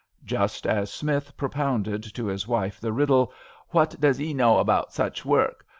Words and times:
"Just 0.25 0.65
as 0.65 0.91
Smith 0.91 1.37
propounded 1.37 2.01
to 2.15 2.25
his 2.25 2.47
wife 2.47 2.79
the 2.79 2.91
riddle:" 2.91 3.31
What 3.69 3.95
does 4.01 4.19
*ee 4.19 4.33
know 4.33 4.57
about 4.57 4.91
such 4.93 5.23
work 5.25 5.63